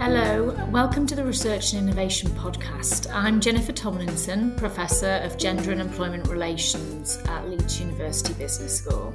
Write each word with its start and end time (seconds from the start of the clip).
Hello, 0.00 0.56
welcome 0.70 1.06
to 1.08 1.14
the 1.14 1.22
Research 1.22 1.74
and 1.74 1.86
Innovation 1.86 2.30
Podcast. 2.30 3.06
I'm 3.12 3.38
Jennifer 3.38 3.72
Tomlinson, 3.72 4.56
Professor 4.56 5.20
of 5.24 5.36
Gender 5.36 5.72
and 5.72 5.80
Employment 5.82 6.26
Relations 6.28 7.18
at 7.28 7.46
Leeds 7.46 7.78
University 7.78 8.32
Business 8.32 8.78
School. 8.78 9.14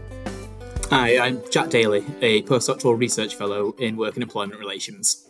Hi, 0.91 1.17
I'm 1.17 1.41
Jack 1.49 1.71
Daly, 1.71 2.05
a 2.21 2.43
postdoctoral 2.43 2.99
research 2.99 3.33
fellow 3.33 3.71
in 3.79 3.97
work 3.97 4.13
and 4.13 4.21
employment 4.21 4.59
relations. 4.59 5.27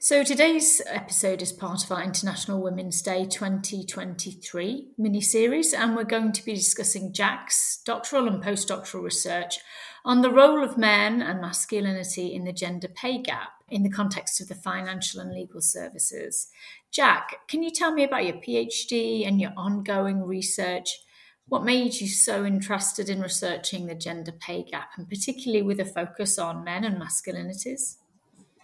So, 0.00 0.22
today's 0.22 0.80
episode 0.86 1.42
is 1.42 1.52
part 1.52 1.82
of 1.82 1.90
our 1.90 2.04
International 2.04 2.62
Women's 2.62 3.02
Day 3.02 3.24
2023 3.24 4.92
mini 4.96 5.20
series, 5.20 5.74
and 5.74 5.96
we're 5.96 6.04
going 6.04 6.30
to 6.30 6.44
be 6.44 6.54
discussing 6.54 7.12
Jack's 7.12 7.82
doctoral 7.84 8.28
and 8.28 8.40
postdoctoral 8.40 9.02
research 9.02 9.58
on 10.04 10.22
the 10.22 10.30
role 10.30 10.62
of 10.62 10.78
men 10.78 11.20
and 11.20 11.40
masculinity 11.40 12.32
in 12.32 12.44
the 12.44 12.52
gender 12.52 12.86
pay 12.86 13.20
gap 13.20 13.48
in 13.70 13.82
the 13.82 13.90
context 13.90 14.40
of 14.40 14.46
the 14.46 14.54
financial 14.54 15.20
and 15.20 15.32
legal 15.32 15.60
services. 15.60 16.46
Jack, 16.92 17.34
can 17.48 17.64
you 17.64 17.70
tell 17.72 17.92
me 17.92 18.04
about 18.04 18.24
your 18.24 18.36
PhD 18.36 19.26
and 19.26 19.40
your 19.40 19.52
ongoing 19.56 20.22
research? 20.22 21.00
What 21.48 21.64
made 21.64 22.00
you 22.00 22.06
so 22.06 22.44
interested 22.44 23.10
in 23.10 23.20
researching 23.20 23.86
the 23.86 23.96
gender 23.96 24.30
pay 24.30 24.62
gap, 24.62 24.90
and 24.96 25.08
particularly 25.08 25.62
with 25.62 25.80
a 25.80 25.84
focus 25.84 26.38
on 26.38 26.62
men 26.62 26.84
and 26.84 27.02
masculinities? 27.02 27.96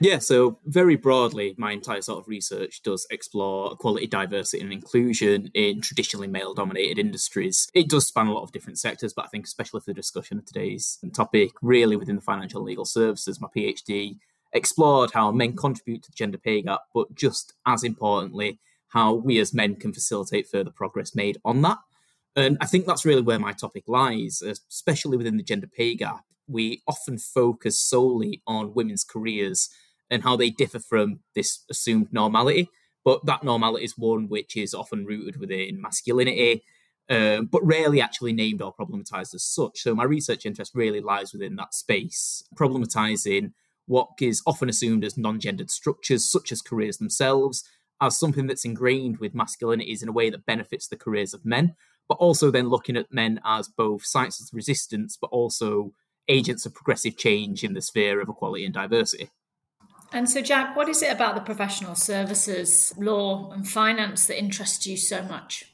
Yeah, 0.00 0.18
so 0.18 0.58
very 0.66 0.96
broadly, 0.96 1.54
my 1.56 1.72
entire 1.72 2.02
sort 2.02 2.18
of 2.18 2.28
research 2.28 2.82
does 2.82 3.06
explore 3.10 3.72
equality, 3.72 4.06
diversity, 4.06 4.62
and 4.62 4.72
inclusion 4.72 5.50
in 5.54 5.80
traditionally 5.80 6.26
male 6.26 6.52
dominated 6.52 6.98
industries. 6.98 7.68
It 7.74 7.88
does 7.88 8.06
span 8.08 8.26
a 8.26 8.32
lot 8.32 8.42
of 8.42 8.52
different 8.52 8.78
sectors, 8.78 9.12
but 9.12 9.24
I 9.24 9.28
think, 9.28 9.46
especially 9.46 9.80
for 9.80 9.86
the 9.86 9.94
discussion 9.94 10.38
of 10.38 10.46
today's 10.46 10.98
topic, 11.12 11.52
really 11.62 11.96
within 11.96 12.16
the 12.16 12.22
financial 12.22 12.60
and 12.60 12.66
legal 12.66 12.84
services, 12.84 13.40
my 13.40 13.48
PhD 13.56 14.18
explored 14.52 15.12
how 15.12 15.30
men 15.30 15.56
contribute 15.56 16.02
to 16.02 16.10
the 16.10 16.16
gender 16.16 16.38
pay 16.38 16.60
gap, 16.62 16.82
but 16.92 17.14
just 17.14 17.54
as 17.66 17.84
importantly, 17.84 18.58
how 18.88 19.14
we 19.14 19.38
as 19.38 19.54
men 19.54 19.76
can 19.76 19.92
facilitate 19.92 20.48
further 20.48 20.70
progress 20.70 21.14
made 21.14 21.38
on 21.44 21.62
that. 21.62 21.78
And 22.36 22.58
I 22.60 22.66
think 22.66 22.86
that's 22.86 23.04
really 23.04 23.22
where 23.22 23.38
my 23.38 23.52
topic 23.52 23.84
lies, 23.86 24.42
especially 24.42 25.16
within 25.16 25.36
the 25.36 25.42
gender 25.42 25.68
pay 25.68 25.94
gap. 25.94 26.24
We 26.48 26.82
often 26.86 27.16
focus 27.16 27.78
solely 27.78 28.42
on 28.46 28.74
women's 28.74 29.04
careers 29.04 29.70
and 30.14 30.22
how 30.22 30.36
they 30.36 30.48
differ 30.48 30.78
from 30.78 31.18
this 31.34 31.64
assumed 31.68 32.12
normality. 32.12 32.70
But 33.04 33.26
that 33.26 33.42
normality 33.42 33.84
is 33.84 33.98
one 33.98 34.28
which 34.28 34.56
is 34.56 34.72
often 34.72 35.04
rooted 35.04 35.38
within 35.38 35.82
masculinity, 35.82 36.62
um, 37.10 37.46
but 37.46 37.66
rarely 37.66 38.00
actually 38.00 38.32
named 38.32 38.62
or 38.62 38.72
problematized 38.72 39.34
as 39.34 39.42
such. 39.42 39.80
So 39.80 39.94
my 39.94 40.04
research 40.04 40.46
interest 40.46 40.72
really 40.74 41.00
lies 41.00 41.32
within 41.32 41.56
that 41.56 41.74
space, 41.74 42.44
problematizing 42.54 43.52
what 43.86 44.10
is 44.20 44.40
often 44.46 44.68
assumed 44.68 45.04
as 45.04 45.18
non 45.18 45.40
gendered 45.40 45.70
structures, 45.70 46.30
such 46.30 46.52
as 46.52 46.62
careers 46.62 46.98
themselves, 46.98 47.64
as 48.00 48.18
something 48.18 48.46
that's 48.46 48.64
ingrained 48.64 49.18
with 49.18 49.34
masculinities 49.34 50.00
in 50.02 50.08
a 50.08 50.12
way 50.12 50.30
that 50.30 50.46
benefits 50.46 50.86
the 50.86 50.96
careers 50.96 51.34
of 51.34 51.44
men, 51.44 51.74
but 52.08 52.14
also 52.14 52.52
then 52.52 52.68
looking 52.68 52.96
at 52.96 53.12
men 53.12 53.40
as 53.44 53.68
both 53.68 54.06
sites 54.06 54.40
of 54.40 54.48
resistance, 54.54 55.18
but 55.20 55.30
also 55.30 55.92
agents 56.28 56.64
of 56.64 56.72
progressive 56.72 57.16
change 57.16 57.64
in 57.64 57.74
the 57.74 57.82
sphere 57.82 58.20
of 58.20 58.28
equality 58.28 58.64
and 58.64 58.72
diversity. 58.72 59.28
And 60.14 60.30
so, 60.30 60.40
Jack, 60.40 60.76
what 60.76 60.88
is 60.88 61.02
it 61.02 61.10
about 61.10 61.34
the 61.34 61.40
professional 61.40 61.96
services, 61.96 62.94
law, 62.96 63.50
and 63.50 63.68
finance 63.68 64.28
that 64.28 64.38
interests 64.38 64.86
you 64.86 64.96
so 64.96 65.24
much? 65.24 65.64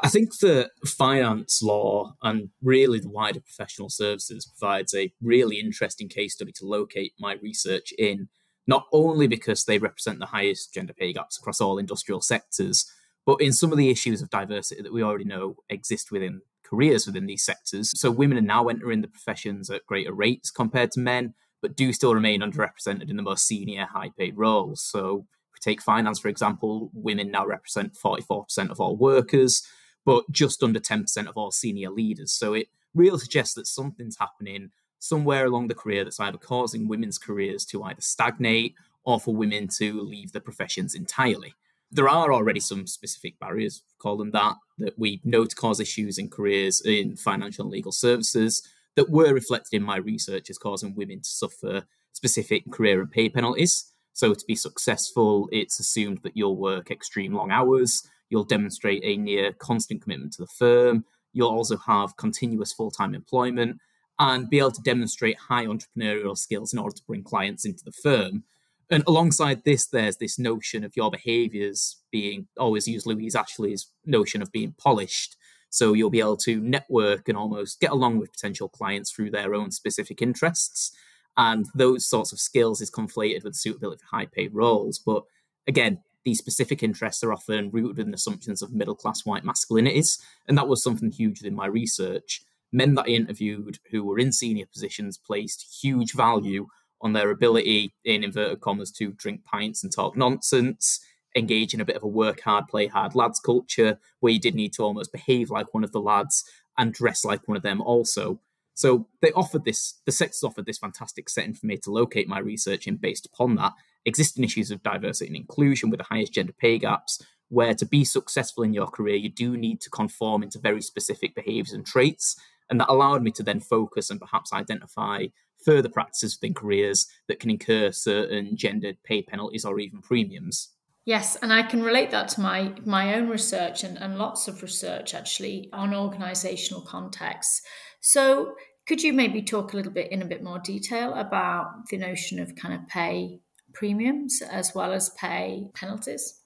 I 0.00 0.08
think 0.08 0.36
that 0.38 0.72
finance 0.84 1.62
law 1.62 2.16
and 2.20 2.50
really 2.60 2.98
the 2.98 3.08
wider 3.08 3.38
professional 3.38 3.88
services 3.88 4.44
provides 4.44 4.92
a 4.92 5.12
really 5.22 5.60
interesting 5.60 6.08
case 6.08 6.34
study 6.34 6.50
to 6.52 6.66
locate 6.66 7.12
my 7.20 7.34
research 7.40 7.92
in, 7.96 8.28
not 8.66 8.86
only 8.92 9.28
because 9.28 9.64
they 9.64 9.78
represent 9.78 10.18
the 10.18 10.26
highest 10.26 10.74
gender 10.74 10.92
pay 10.92 11.12
gaps 11.12 11.38
across 11.38 11.60
all 11.60 11.78
industrial 11.78 12.22
sectors, 12.22 12.90
but 13.24 13.40
in 13.40 13.52
some 13.52 13.70
of 13.70 13.78
the 13.78 13.90
issues 13.90 14.20
of 14.20 14.30
diversity 14.30 14.82
that 14.82 14.92
we 14.92 15.04
already 15.04 15.24
know 15.24 15.54
exist 15.68 16.10
within 16.10 16.40
careers 16.64 17.06
within 17.06 17.26
these 17.26 17.44
sectors. 17.44 17.92
So 17.98 18.10
women 18.10 18.38
are 18.38 18.42
now 18.42 18.66
entering 18.66 19.02
the 19.02 19.08
professions 19.08 19.70
at 19.70 19.86
greater 19.86 20.12
rates 20.12 20.50
compared 20.50 20.90
to 20.92 21.00
men, 21.00 21.34
but 21.62 21.76
do 21.76 21.92
still 21.92 22.14
remain 22.14 22.40
underrepresented 22.40 23.10
in 23.10 23.16
the 23.16 23.22
most 23.22 23.46
senior, 23.46 23.86
high 23.86 24.10
paid 24.18 24.36
roles. 24.36 24.80
So, 24.82 25.26
take 25.60 25.82
finance, 25.82 26.18
for 26.18 26.28
example, 26.28 26.90
women 26.94 27.30
now 27.30 27.44
represent 27.44 27.94
44% 27.94 28.70
of 28.70 28.80
all 28.80 28.96
workers, 28.96 29.62
but 30.06 30.24
just 30.30 30.62
under 30.62 30.80
10% 30.80 31.26
of 31.26 31.36
all 31.36 31.50
senior 31.50 31.90
leaders. 31.90 32.32
So, 32.32 32.54
it 32.54 32.68
really 32.94 33.18
suggests 33.18 33.54
that 33.54 33.66
something's 33.66 34.18
happening 34.18 34.70
somewhere 34.98 35.46
along 35.46 35.68
the 35.68 35.74
career 35.74 36.04
that's 36.04 36.20
either 36.20 36.38
causing 36.38 36.88
women's 36.88 37.18
careers 37.18 37.64
to 37.66 37.82
either 37.84 38.00
stagnate 38.00 38.74
or 39.04 39.18
for 39.18 39.34
women 39.34 39.66
to 39.66 40.00
leave 40.00 40.32
the 40.32 40.40
professions 40.40 40.94
entirely. 40.94 41.54
There 41.90 42.08
are 42.08 42.32
already 42.32 42.60
some 42.60 42.86
specific 42.86 43.38
barriers, 43.40 43.82
call 43.98 44.16
them 44.16 44.30
that, 44.30 44.56
that 44.78 44.98
we 44.98 45.20
know 45.24 45.44
to 45.44 45.56
cause 45.56 45.80
issues 45.80 46.18
in 46.18 46.28
careers 46.28 46.80
in 46.82 47.16
financial 47.16 47.64
and 47.64 47.72
legal 47.72 47.92
services 47.92 48.62
that 48.96 49.10
were 49.10 49.32
reflected 49.32 49.76
in 49.76 49.82
my 49.82 49.96
research 49.96 50.50
as 50.50 50.58
causing 50.58 50.94
women 50.94 51.20
to 51.20 51.28
suffer 51.28 51.82
specific 52.12 52.70
career 52.70 53.00
and 53.00 53.10
pay 53.10 53.28
penalties. 53.28 53.92
So, 54.12 54.34
to 54.34 54.44
be 54.46 54.56
successful, 54.56 55.48
it's 55.52 55.80
assumed 55.80 56.20
that 56.24 56.36
you'll 56.36 56.56
work 56.56 56.90
extreme 56.90 57.32
long 57.32 57.50
hours, 57.50 58.06
you'll 58.28 58.44
demonstrate 58.44 59.02
a 59.04 59.16
near 59.16 59.52
constant 59.52 60.02
commitment 60.02 60.32
to 60.34 60.42
the 60.42 60.48
firm, 60.48 61.04
you'll 61.32 61.50
also 61.50 61.76
have 61.76 62.16
continuous 62.16 62.72
full 62.72 62.90
time 62.90 63.14
employment, 63.14 63.78
and 64.18 64.50
be 64.50 64.58
able 64.58 64.72
to 64.72 64.82
demonstrate 64.82 65.38
high 65.38 65.66
entrepreneurial 65.66 66.36
skills 66.36 66.72
in 66.72 66.78
order 66.78 66.94
to 66.94 67.04
bring 67.04 67.22
clients 67.22 67.64
into 67.64 67.84
the 67.84 67.92
firm. 67.92 68.44
And 68.90 69.04
alongside 69.06 69.64
this, 69.64 69.86
there's 69.86 70.16
this 70.16 70.38
notion 70.38 70.82
of 70.84 70.96
your 70.96 71.10
behaviors 71.10 71.96
being 72.10 72.48
always 72.58 72.88
use 72.88 73.06
Louise 73.06 73.36
Ashley's 73.36 73.86
notion 74.04 74.42
of 74.42 74.50
being 74.50 74.74
polished. 74.76 75.36
So 75.70 75.92
you'll 75.92 76.10
be 76.10 76.20
able 76.20 76.36
to 76.38 76.60
network 76.60 77.28
and 77.28 77.38
almost 77.38 77.80
get 77.80 77.92
along 77.92 78.18
with 78.18 78.32
potential 78.32 78.68
clients 78.68 79.10
through 79.10 79.30
their 79.30 79.54
own 79.54 79.70
specific 79.70 80.20
interests. 80.20 80.92
And 81.36 81.66
those 81.74 82.04
sorts 82.04 82.32
of 82.32 82.40
skills 82.40 82.80
is 82.80 82.90
conflated 82.90 83.44
with 83.44 83.54
suitability 83.54 84.00
for 84.00 84.16
high 84.16 84.26
paid 84.26 84.52
roles. 84.52 84.98
But 84.98 85.22
again, 85.66 86.00
these 86.24 86.38
specific 86.38 86.82
interests 86.82 87.24
are 87.24 87.32
often 87.32 87.70
rooted 87.70 88.06
in 88.06 88.12
assumptions 88.12 88.62
of 88.62 88.72
middle 88.72 88.94
class 88.94 89.24
white 89.24 89.44
masculinities. 89.44 90.20
And 90.46 90.58
that 90.58 90.68
was 90.68 90.82
something 90.82 91.10
huge 91.10 91.40
within 91.40 91.54
my 91.54 91.66
research. 91.66 92.42
Men 92.72 92.94
that 92.94 93.06
I 93.06 93.12
interviewed 93.12 93.78
who 93.90 94.04
were 94.04 94.18
in 94.18 94.32
senior 94.32 94.66
positions 94.66 95.18
placed 95.18 95.82
huge 95.82 96.12
value 96.12 96.66
on 97.00 97.14
their 97.14 97.30
ability, 97.30 97.94
in 98.04 98.22
inverted 98.22 98.60
commas, 98.60 98.90
to 98.92 99.12
drink 99.12 99.44
pints 99.44 99.82
and 99.82 99.92
talk 99.92 100.16
nonsense, 100.16 101.00
engage 101.36 101.74
in 101.74 101.80
a 101.80 101.84
bit 101.84 101.96
of 101.96 102.02
a 102.02 102.08
work 102.08 102.40
hard, 102.40 102.66
play 102.68 102.86
hard 102.86 103.14
lads 103.14 103.40
culture 103.40 103.98
where 104.20 104.32
you 104.32 104.40
did 104.40 104.54
need 104.54 104.72
to 104.74 104.82
almost 104.82 105.12
behave 105.12 105.50
like 105.50 105.72
one 105.72 105.84
of 105.84 105.92
the 105.92 106.00
lads 106.00 106.44
and 106.78 106.92
dress 106.92 107.24
like 107.24 107.46
one 107.46 107.56
of 107.56 107.62
them 107.62 107.80
also. 107.80 108.40
So 108.74 109.06
they 109.20 109.32
offered 109.32 109.64
this, 109.64 110.00
the 110.06 110.12
sectors 110.12 110.42
offered 110.42 110.66
this 110.66 110.78
fantastic 110.78 111.28
setting 111.28 111.54
for 111.54 111.66
me 111.66 111.76
to 111.78 111.90
locate 111.90 112.28
my 112.28 112.38
research 112.38 112.86
in 112.86 112.96
based 112.96 113.26
upon 113.26 113.56
that. 113.56 113.72
Existing 114.06 114.44
issues 114.44 114.70
of 114.70 114.82
diversity 114.82 115.26
and 115.26 115.36
inclusion 115.36 115.90
with 115.90 115.98
the 115.98 116.04
highest 116.04 116.32
gender 116.32 116.54
pay 116.58 116.78
gaps, 116.78 117.22
where 117.48 117.74
to 117.74 117.84
be 117.84 118.04
successful 118.04 118.62
in 118.62 118.72
your 118.72 118.86
career, 118.86 119.16
you 119.16 119.28
do 119.28 119.56
need 119.56 119.80
to 119.82 119.90
conform 119.90 120.42
into 120.42 120.58
very 120.58 120.80
specific 120.80 121.34
behaviors 121.34 121.72
and 121.72 121.84
traits. 121.84 122.36
And 122.70 122.80
that 122.80 122.88
allowed 122.88 123.22
me 123.22 123.32
to 123.32 123.42
then 123.42 123.60
focus 123.60 124.08
and 124.08 124.20
perhaps 124.20 124.52
identify 124.52 125.26
further 125.62 125.88
practices 125.88 126.38
within 126.40 126.54
careers 126.54 127.06
that 127.28 127.40
can 127.40 127.50
incur 127.50 127.92
certain 127.92 128.56
gendered 128.56 128.96
pay 129.04 129.20
penalties 129.20 129.64
or 129.64 129.78
even 129.78 130.00
premiums. 130.00 130.70
Yes, 131.06 131.36
and 131.36 131.52
I 131.52 131.62
can 131.62 131.82
relate 131.82 132.10
that 132.10 132.28
to 132.30 132.40
my 132.40 132.74
my 132.84 133.14
own 133.14 133.28
research 133.28 133.84
and, 133.84 133.96
and 133.98 134.18
lots 134.18 134.48
of 134.48 134.62
research 134.62 135.14
actually 135.14 135.70
on 135.72 135.94
organizational 135.94 136.82
contexts. 136.82 137.62
So 138.00 138.54
could 138.86 139.02
you 139.02 139.12
maybe 139.12 139.42
talk 139.42 139.72
a 139.72 139.76
little 139.76 139.92
bit 139.92 140.12
in 140.12 140.22
a 140.22 140.26
bit 140.26 140.42
more 140.42 140.58
detail 140.58 141.14
about 141.14 141.88
the 141.90 141.96
notion 141.96 142.38
of 142.38 142.54
kind 142.56 142.74
of 142.74 142.86
pay 142.88 143.40
premiums 143.72 144.42
as 144.42 144.74
well 144.74 144.92
as 144.92 145.10
pay 145.10 145.68
penalties? 145.74 146.40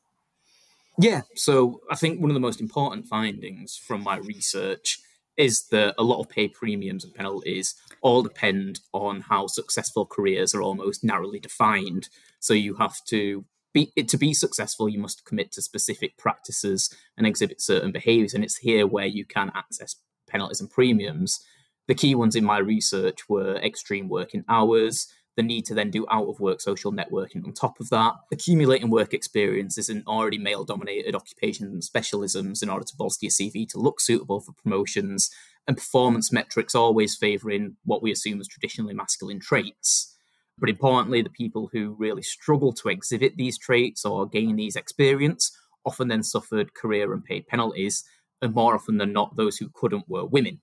Yeah, 0.99 1.23
so 1.35 1.81
I 1.91 1.97
think 1.97 2.21
one 2.21 2.31
of 2.31 2.35
the 2.35 2.41
most 2.41 2.61
important 2.61 3.06
findings 3.06 3.77
from 3.77 4.03
my 4.03 4.19
research 4.19 5.01
is 5.37 5.67
that 5.71 5.95
a 5.99 6.05
lot 6.05 6.21
of 6.21 6.29
pay 6.29 6.47
premiums 6.47 7.05
and 7.05 7.12
penalties 7.15 7.75
all 8.03 8.23
depend 8.23 8.81
on 8.93 9.23
how 9.23 9.49
successful 9.49 10.06
careers 10.06 10.55
are 10.55 10.62
almost 10.62 11.03
narrowly 11.03 11.41
defined. 11.41 12.09
So 12.39 12.55
you 12.55 12.75
have 12.77 13.05
to 13.06 13.45
be, 13.75 13.87
to 13.87 14.17
be 14.17 14.32
successful, 14.32 14.88
you 14.88 14.99
must 14.99 15.26
commit 15.26 15.53
to 15.53 15.62
specific 15.62 16.17
practices 16.17 16.88
and 17.19 17.26
exhibit 17.26 17.61
certain 17.61 17.93
behaviors. 17.93 18.32
And 18.32 18.43
it's 18.44 18.56
here 18.56 18.87
where 18.87 19.06
you 19.06 19.26
can 19.26 19.50
access 19.55 19.97
penalties 20.29 20.61
and 20.61 20.71
premiums. 20.71 21.44
The 21.88 21.94
key 21.94 22.15
ones 22.15 22.35
in 22.35 22.44
my 22.44 22.59
research 22.59 23.29
were 23.29 23.56
extreme 23.56 24.09
working 24.09 24.44
hours, 24.49 25.09
the 25.37 25.43
need 25.43 25.67
to 25.67 25.75
then 25.75 25.91
do 25.91 26.06
out 26.11 26.29
of 26.29 26.41
work 26.41 26.61
social 26.61 26.93
networking 26.93 27.44
on 27.44 27.53
top 27.53 27.81
of 27.81 27.91
that, 27.91 28.15
accumulating 28.32 28.88
work 28.88 29.12
experiences 29.12 29.88
in 29.88 30.05
already 30.06 30.38
male 30.38 30.65
dominated 30.65 31.15
occupations 31.15 31.73
and 31.73 31.82
specialisms 31.82 32.62
in 32.62 32.70
order 32.70 32.85
to 32.85 32.97
bolster 32.97 33.27
your 33.27 33.31
CV 33.31 33.69
to 33.69 33.79
look 33.79 34.00
suitable 34.00 34.41
for 34.41 34.53
promotions, 34.53 35.31
and 35.67 35.77
performance 35.77 36.31
metrics 36.31 36.75
always 36.75 37.17
favouring 37.17 37.77
what 37.85 38.03
we 38.03 38.12
assume 38.12 38.41
as 38.41 38.49
traditionally 38.49 38.94
masculine 38.94 39.41
traits. 39.41 40.14
But 40.59 40.69
importantly, 40.69 41.23
the 41.23 41.31
people 41.31 41.69
who 41.73 41.97
really 41.99 42.23
struggle 42.23 42.73
to 42.75 42.89
exhibit 42.89 43.37
these 43.37 43.59
traits 43.59 44.05
or 44.05 44.29
gain 44.29 44.56
these 44.56 44.77
experience 44.77 45.56
often 45.85 46.09
then 46.09 46.23
suffered 46.23 46.75
career 46.75 47.12
and 47.12 47.25
paid 47.25 47.47
penalties, 47.47 48.05
and 48.41 48.55
more 48.55 48.75
often 48.75 48.99
than 48.99 49.12
not, 49.12 49.37
those 49.37 49.56
who 49.59 49.69
couldn't 49.75 50.09
were 50.09 50.25
women. 50.25 50.61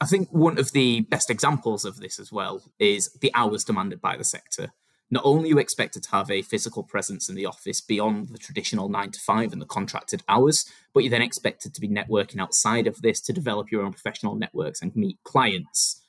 I 0.00 0.06
think 0.06 0.28
one 0.30 0.58
of 0.58 0.72
the 0.72 1.00
best 1.02 1.30
examples 1.30 1.84
of 1.84 1.98
this 1.98 2.18
as 2.18 2.32
well 2.32 2.62
is 2.78 3.12
the 3.20 3.32
hours 3.34 3.64
demanded 3.64 4.00
by 4.00 4.16
the 4.16 4.24
sector. 4.24 4.72
Not 5.10 5.24
only 5.24 5.48
are 5.48 5.54
you 5.54 5.58
expected 5.58 6.04
to 6.04 6.10
have 6.12 6.30
a 6.30 6.42
physical 6.42 6.84
presence 6.84 7.28
in 7.28 7.34
the 7.34 7.46
office 7.46 7.80
beyond 7.80 8.28
the 8.28 8.38
traditional 8.38 8.88
nine 8.88 9.10
to 9.10 9.20
five 9.20 9.52
and 9.52 9.60
the 9.60 9.66
contracted 9.66 10.22
hours, 10.28 10.64
but 10.94 11.02
you're 11.02 11.10
then 11.10 11.20
expected 11.20 11.74
to 11.74 11.80
be 11.80 11.88
networking 11.88 12.40
outside 12.40 12.86
of 12.86 13.02
this 13.02 13.20
to 13.22 13.32
develop 13.32 13.72
your 13.72 13.82
own 13.82 13.92
professional 13.92 14.36
networks 14.36 14.80
and 14.80 14.94
meet 14.94 15.18
clients. 15.24 15.99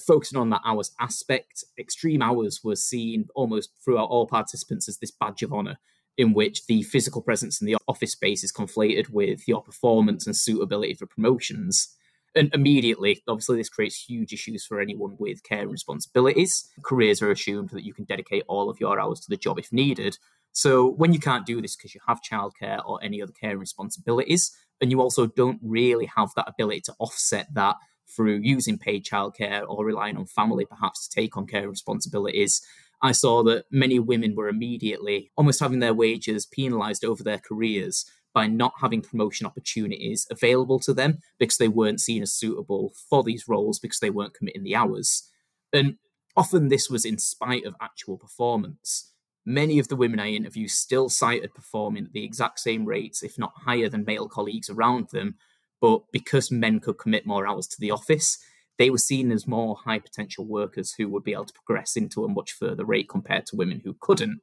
Focusing 0.00 0.38
on 0.38 0.50
that 0.50 0.62
hours 0.64 0.92
aspect, 0.98 1.64
extreme 1.78 2.22
hours 2.22 2.60
was 2.64 2.82
seen 2.82 3.28
almost 3.34 3.70
throughout 3.84 4.08
all 4.08 4.26
participants 4.26 4.88
as 4.88 4.98
this 4.98 5.10
badge 5.10 5.42
of 5.42 5.52
honour, 5.52 5.78
in 6.16 6.32
which 6.32 6.66
the 6.66 6.82
physical 6.82 7.22
presence 7.22 7.60
in 7.60 7.66
the 7.66 7.76
office 7.88 8.12
space 8.12 8.42
is 8.42 8.52
conflated 8.52 9.10
with 9.10 9.46
your 9.46 9.62
performance 9.62 10.26
and 10.26 10.36
suitability 10.36 10.94
for 10.94 11.06
promotions. 11.06 11.96
And 12.34 12.50
immediately, 12.54 13.22
obviously, 13.26 13.56
this 13.56 13.68
creates 13.68 14.04
huge 14.04 14.32
issues 14.32 14.64
for 14.64 14.80
anyone 14.80 15.16
with 15.18 15.42
care 15.42 15.62
and 15.62 15.70
responsibilities. 15.70 16.68
Careers 16.84 17.20
are 17.22 17.30
assumed 17.30 17.70
that 17.70 17.84
you 17.84 17.92
can 17.92 18.04
dedicate 18.04 18.44
all 18.46 18.70
of 18.70 18.78
your 18.78 19.00
hours 19.00 19.20
to 19.20 19.28
the 19.28 19.36
job 19.36 19.58
if 19.58 19.72
needed. 19.72 20.16
So, 20.52 20.86
when 20.86 21.12
you 21.12 21.18
can't 21.18 21.46
do 21.46 21.60
this 21.60 21.76
because 21.76 21.94
you 21.94 22.00
have 22.06 22.22
childcare 22.22 22.80
or 22.86 23.02
any 23.02 23.20
other 23.20 23.32
care 23.32 23.50
and 23.50 23.60
responsibilities, 23.60 24.56
and 24.80 24.90
you 24.90 25.00
also 25.00 25.26
don't 25.26 25.58
really 25.62 26.06
have 26.16 26.30
that 26.36 26.48
ability 26.48 26.82
to 26.82 26.94
offset 26.98 27.52
that 27.54 27.76
through 28.10 28.40
using 28.42 28.78
paid 28.78 29.04
childcare 29.04 29.64
or 29.68 29.84
relying 29.84 30.16
on 30.16 30.26
family 30.26 30.64
perhaps 30.64 31.06
to 31.06 31.14
take 31.14 31.36
on 31.36 31.46
care 31.46 31.68
responsibilities, 31.68 32.60
I 33.02 33.12
saw 33.12 33.42
that 33.44 33.64
many 33.70 33.98
women 33.98 34.34
were 34.34 34.48
immediately 34.48 35.30
almost 35.36 35.60
having 35.60 35.80
their 35.80 35.94
wages 35.94 36.46
penalised 36.46 37.04
over 37.04 37.22
their 37.22 37.38
careers 37.38 38.04
by 38.34 38.46
not 38.46 38.74
having 38.80 39.02
promotion 39.02 39.46
opportunities 39.46 40.26
available 40.30 40.78
to 40.80 40.94
them 40.94 41.18
because 41.38 41.58
they 41.58 41.68
weren't 41.68 42.00
seen 42.00 42.22
as 42.22 42.32
suitable 42.32 42.92
for 43.08 43.24
these 43.24 43.48
roles 43.48 43.78
because 43.78 44.00
they 44.00 44.10
weren't 44.10 44.34
committing 44.34 44.62
the 44.62 44.76
hours. 44.76 45.28
And 45.72 45.96
often 46.36 46.68
this 46.68 46.88
was 46.88 47.04
in 47.04 47.18
spite 47.18 47.64
of 47.64 47.74
actual 47.80 48.18
performance. 48.18 49.12
Many 49.44 49.78
of 49.78 49.88
the 49.88 49.96
women 49.96 50.20
I 50.20 50.28
interview 50.28 50.68
still 50.68 51.08
cited 51.08 51.54
performing 51.54 52.04
at 52.04 52.12
the 52.12 52.24
exact 52.24 52.60
same 52.60 52.84
rates, 52.84 53.22
if 53.22 53.38
not 53.38 53.52
higher 53.56 53.88
than 53.88 54.04
male 54.04 54.28
colleagues 54.28 54.70
around 54.70 55.08
them. 55.10 55.36
But 55.80 56.02
because 56.12 56.50
men 56.50 56.80
could 56.80 56.98
commit 56.98 57.26
more 57.26 57.46
hours 57.46 57.66
to 57.68 57.80
the 57.80 57.90
office, 57.90 58.38
they 58.78 58.90
were 58.90 58.98
seen 58.98 59.30
as 59.30 59.46
more 59.46 59.76
high 59.84 59.98
potential 59.98 60.44
workers 60.44 60.94
who 60.94 61.08
would 61.08 61.24
be 61.24 61.32
able 61.32 61.44
to 61.44 61.52
progress 61.52 61.96
into 61.96 62.24
a 62.24 62.28
much 62.28 62.52
further 62.52 62.84
rate 62.84 63.08
compared 63.08 63.46
to 63.46 63.56
women 63.56 63.80
who 63.84 63.94
couldn't. 64.00 64.40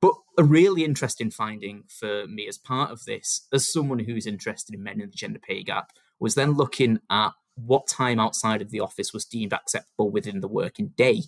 But 0.00 0.14
a 0.36 0.42
really 0.42 0.84
interesting 0.84 1.30
finding 1.30 1.84
for 1.88 2.26
me 2.26 2.48
as 2.48 2.58
part 2.58 2.90
of 2.90 3.04
this, 3.04 3.46
as 3.52 3.72
someone 3.72 4.00
who's 4.00 4.26
interested 4.26 4.74
in 4.74 4.82
men 4.82 5.00
and 5.00 5.12
the 5.12 5.16
gender 5.16 5.38
pay 5.38 5.62
gap, 5.62 5.92
was 6.18 6.34
then 6.34 6.52
looking 6.52 6.98
at 7.10 7.30
what 7.54 7.86
time 7.86 8.18
outside 8.18 8.62
of 8.62 8.70
the 8.70 8.80
office 8.80 9.12
was 9.12 9.24
deemed 9.24 9.52
acceptable 9.52 10.10
within 10.10 10.40
the 10.40 10.48
working 10.48 10.92
day. 10.96 11.22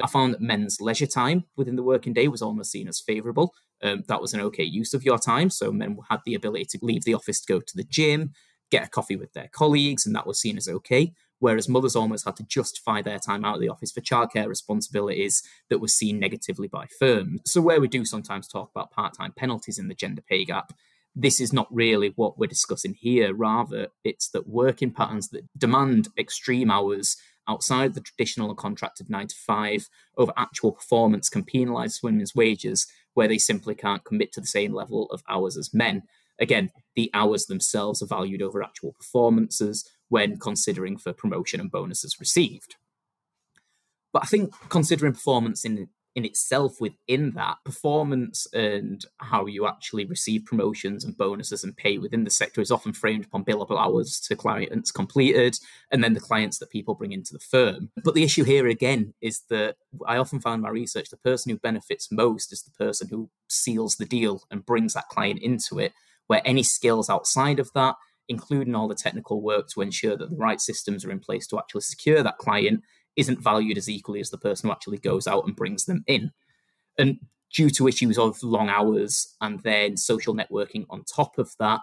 I 0.00 0.06
found 0.06 0.34
that 0.34 0.40
men's 0.40 0.80
leisure 0.80 1.06
time 1.06 1.44
within 1.56 1.76
the 1.76 1.82
working 1.82 2.12
day 2.12 2.28
was 2.28 2.42
almost 2.42 2.70
seen 2.70 2.88
as 2.88 3.00
favourable. 3.00 3.54
Um, 3.82 4.04
that 4.08 4.20
was 4.20 4.32
an 4.34 4.40
okay 4.40 4.64
use 4.64 4.94
of 4.94 5.04
your 5.04 5.18
time. 5.18 5.50
So 5.50 5.72
men 5.72 5.98
had 6.08 6.20
the 6.24 6.34
ability 6.34 6.64
to 6.66 6.78
leave 6.82 7.04
the 7.04 7.14
office 7.14 7.40
to 7.40 7.52
go 7.52 7.60
to 7.60 7.76
the 7.76 7.84
gym, 7.84 8.32
get 8.70 8.86
a 8.86 8.90
coffee 8.90 9.16
with 9.16 9.32
their 9.32 9.48
colleagues, 9.52 10.06
and 10.06 10.14
that 10.14 10.26
was 10.26 10.40
seen 10.40 10.56
as 10.56 10.68
okay 10.68 11.12
whereas 11.42 11.68
mothers 11.68 11.96
almost 11.96 12.24
had 12.24 12.36
to 12.36 12.44
justify 12.44 13.02
their 13.02 13.18
time 13.18 13.44
out 13.44 13.56
of 13.56 13.60
the 13.60 13.68
office 13.68 13.90
for 13.90 14.00
childcare 14.00 14.46
responsibilities 14.46 15.42
that 15.68 15.80
were 15.80 15.88
seen 15.88 16.20
negatively 16.20 16.68
by 16.68 16.86
firms. 16.98 17.40
So, 17.44 17.60
where 17.60 17.80
we 17.80 17.88
do 17.88 18.04
sometimes 18.04 18.46
talk 18.46 18.70
about 18.70 18.92
part 18.92 19.14
time 19.14 19.32
penalties 19.36 19.78
in 19.78 19.88
the 19.88 19.94
gender 19.94 20.22
pay 20.22 20.44
gap, 20.44 20.72
this 21.16 21.40
is 21.40 21.52
not 21.52 21.66
really 21.70 22.12
what 22.14 22.38
we're 22.38 22.46
discussing 22.46 22.94
here. 22.94 23.34
Rather, 23.34 23.88
it's 24.04 24.28
that 24.30 24.48
working 24.48 24.92
patterns 24.92 25.30
that 25.30 25.42
demand 25.58 26.08
extreme 26.16 26.70
hours 26.70 27.16
outside 27.48 27.94
the 27.94 28.00
traditional 28.00 28.50
and 28.50 28.56
contracted 28.56 29.10
nine 29.10 29.26
to 29.26 29.34
five 29.34 29.88
over 30.16 30.32
actual 30.36 30.70
performance 30.70 31.28
can 31.28 31.42
penalise 31.42 32.00
women's 32.00 32.36
wages 32.36 32.86
where 33.14 33.28
they 33.28 33.38
simply 33.38 33.74
can't 33.74 34.04
commit 34.04 34.32
to 34.32 34.40
the 34.40 34.46
same 34.46 34.72
level 34.72 35.06
of 35.10 35.22
hours 35.28 35.56
as 35.56 35.74
men. 35.74 36.02
Again, 36.40 36.70
the 36.96 37.10
hours 37.14 37.46
themselves 37.46 38.02
are 38.02 38.06
valued 38.06 38.42
over 38.42 38.62
actual 38.62 38.92
performances, 38.92 39.88
when 40.08 40.38
considering 40.38 40.98
for 40.98 41.14
promotion 41.14 41.58
and 41.58 41.70
bonuses 41.70 42.20
received. 42.20 42.76
But 44.12 44.24
I 44.24 44.26
think 44.26 44.52
considering 44.68 45.14
performance 45.14 45.64
in 45.64 45.88
in 46.14 46.24
itself 46.24 46.80
within 46.80 47.32
that 47.32 47.56
performance 47.64 48.46
and 48.52 49.04
how 49.18 49.46
you 49.46 49.66
actually 49.66 50.04
receive 50.04 50.44
promotions 50.44 51.04
and 51.04 51.16
bonuses 51.16 51.64
and 51.64 51.76
pay 51.76 51.96
within 51.98 52.24
the 52.24 52.30
sector 52.30 52.60
is 52.60 52.70
often 52.70 52.92
framed 52.92 53.24
upon 53.24 53.44
billable 53.44 53.78
hours 53.78 54.20
to 54.20 54.36
clients 54.36 54.90
completed 54.90 55.56
and 55.90 56.04
then 56.04 56.12
the 56.12 56.20
clients 56.20 56.58
that 56.58 56.70
people 56.70 56.94
bring 56.94 57.12
into 57.12 57.32
the 57.32 57.38
firm. 57.38 57.90
But 58.04 58.14
the 58.14 58.24
issue 58.24 58.44
here 58.44 58.66
again 58.66 59.14
is 59.20 59.40
that 59.48 59.76
I 60.06 60.18
often 60.18 60.40
find 60.40 60.60
my 60.60 60.68
research 60.68 61.08
the 61.08 61.16
person 61.16 61.50
who 61.50 61.58
benefits 61.58 62.12
most 62.12 62.52
is 62.52 62.62
the 62.62 62.72
person 62.72 63.08
who 63.08 63.30
seals 63.48 63.96
the 63.96 64.04
deal 64.04 64.42
and 64.50 64.66
brings 64.66 64.92
that 64.94 65.08
client 65.08 65.40
into 65.40 65.78
it, 65.78 65.92
where 66.26 66.42
any 66.44 66.62
skills 66.62 67.08
outside 67.08 67.58
of 67.58 67.72
that 67.72 67.96
including 68.28 68.74
all 68.74 68.88
the 68.88 68.94
technical 68.94 69.42
work 69.42 69.68
to 69.68 69.80
ensure 69.80 70.16
that 70.16 70.30
the 70.30 70.36
right 70.36 70.60
systems 70.60 71.04
are 71.04 71.10
in 71.10 71.20
place 71.20 71.46
to 71.46 71.58
actually 71.58 71.80
secure 71.80 72.22
that 72.22 72.38
client, 72.38 72.82
isn't 73.16 73.42
valued 73.42 73.78
as 73.78 73.88
equally 73.88 74.20
as 74.20 74.30
the 74.30 74.38
person 74.38 74.68
who 74.68 74.72
actually 74.72 74.98
goes 74.98 75.26
out 75.26 75.44
and 75.46 75.56
brings 75.56 75.84
them 75.84 76.04
in. 76.06 76.32
And 76.98 77.18
due 77.54 77.70
to 77.70 77.88
issues 77.88 78.18
of 78.18 78.42
long 78.42 78.68
hours 78.68 79.34
and 79.40 79.60
then 79.60 79.96
social 79.96 80.34
networking 80.34 80.86
on 80.90 81.04
top 81.04 81.38
of 81.38 81.54
that, 81.58 81.80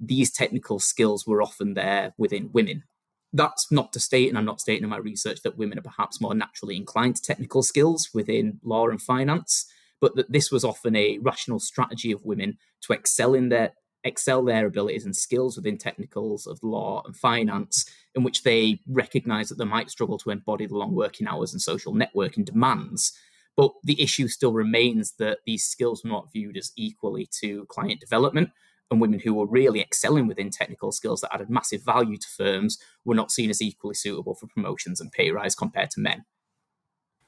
these 0.00 0.32
technical 0.32 0.78
skills 0.78 1.26
were 1.26 1.42
often 1.42 1.74
there 1.74 2.14
within 2.16 2.50
women. 2.52 2.84
That's 3.32 3.70
not 3.70 3.92
to 3.92 4.00
state, 4.00 4.28
and 4.28 4.36
I'm 4.36 4.44
not 4.44 4.60
stating 4.60 4.84
in 4.84 4.90
my 4.90 4.98
research 4.98 5.42
that 5.42 5.56
women 5.56 5.78
are 5.78 5.82
perhaps 5.82 6.20
more 6.20 6.34
naturally 6.34 6.76
inclined 6.76 7.16
to 7.16 7.22
technical 7.22 7.62
skills 7.62 8.10
within 8.12 8.60
law 8.62 8.88
and 8.88 9.00
finance, 9.00 9.66
but 10.00 10.16
that 10.16 10.32
this 10.32 10.50
was 10.50 10.64
often 10.64 10.96
a 10.96 11.18
rational 11.18 11.60
strategy 11.60 12.12
of 12.12 12.24
women 12.24 12.58
to 12.82 12.92
excel 12.92 13.34
in 13.34 13.48
their 13.48 13.72
excel 14.04 14.44
their 14.44 14.66
abilities 14.66 15.04
and 15.04 15.16
skills 15.16 15.56
within 15.56 15.78
technicals 15.78 16.46
of 16.46 16.62
law 16.62 17.02
and 17.04 17.16
finance, 17.16 17.86
in 18.14 18.22
which 18.22 18.42
they 18.42 18.80
recognize 18.86 19.48
that 19.48 19.58
they 19.58 19.64
might 19.64 19.90
struggle 19.90 20.18
to 20.18 20.30
embody 20.30 20.66
the 20.66 20.76
long 20.76 20.94
working 20.94 21.26
hours 21.26 21.52
and 21.52 21.62
social 21.62 21.94
networking 21.94 22.44
demands. 22.44 23.12
But 23.56 23.72
the 23.84 24.00
issue 24.00 24.28
still 24.28 24.52
remains 24.52 25.12
that 25.18 25.38
these 25.46 25.64
skills 25.64 26.02
were 26.02 26.10
not 26.10 26.32
viewed 26.32 26.56
as 26.56 26.72
equally 26.76 27.28
to 27.40 27.66
client 27.66 28.00
development, 28.00 28.50
and 28.90 29.00
women 29.00 29.20
who 29.20 29.34
were 29.34 29.46
really 29.46 29.80
excelling 29.80 30.26
within 30.26 30.50
technical 30.50 30.92
skills 30.92 31.22
that 31.22 31.32
added 31.34 31.48
massive 31.48 31.82
value 31.82 32.18
to 32.18 32.28
firms 32.28 32.78
were 33.04 33.14
not 33.14 33.30
seen 33.30 33.50
as 33.50 33.62
equally 33.62 33.94
suitable 33.94 34.34
for 34.34 34.46
promotions 34.46 35.00
and 35.00 35.10
pay 35.12 35.30
rise 35.30 35.54
compared 35.54 35.90
to 35.90 36.00
men. 36.00 36.24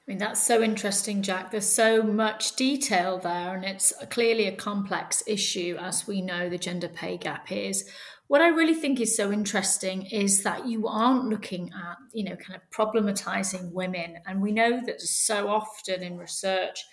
I 0.07 0.11
mean, 0.11 0.19
that's 0.19 0.45
so 0.45 0.61
interesting, 0.61 1.23
Jack. 1.23 1.49
There's 1.49 1.67
so 1.67 2.03
much 2.03 2.55
detail 2.55 3.17
there, 3.17 3.55
and 3.55 3.65
it's 3.65 3.91
clearly 4.11 4.45
a 4.45 4.55
complex 4.55 5.23
issue, 5.25 5.77
as 5.79 6.05
we 6.05 6.21
know 6.21 6.47
the 6.47 6.59
gender 6.59 6.87
pay 6.87 7.17
gap 7.17 7.51
is. 7.51 7.89
What 8.27 8.41
I 8.41 8.49
really 8.49 8.75
think 8.75 9.01
is 9.01 9.17
so 9.17 9.31
interesting 9.31 10.05
is 10.05 10.43
that 10.43 10.67
you 10.67 10.87
aren't 10.87 11.25
looking 11.25 11.71
at, 11.73 11.97
you 12.13 12.23
know, 12.23 12.35
kind 12.35 12.59
of 12.59 12.69
problematizing 12.69 13.71
women. 13.71 14.17
And 14.27 14.43
we 14.43 14.51
know 14.51 14.79
that 14.85 15.01
so 15.01 15.47
often 15.47 16.03
in 16.03 16.17
research, 16.17 16.85